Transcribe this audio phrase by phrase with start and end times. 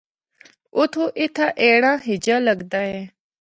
[0.77, 2.99] اُتھو اِتھا اینڑا ہچھا لگدا اے۔